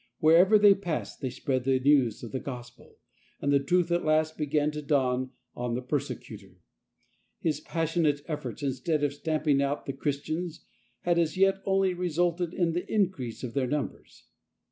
[0.17, 2.97] Wherever they passed they spread the news of the Gospel,
[3.39, 6.57] and the truth at last began to dawn on the persecutor.
[7.39, 10.65] His passionate efforts, instead of stamping out the Christians,
[11.01, 14.25] had as yet only resulted in the increase of their numbers.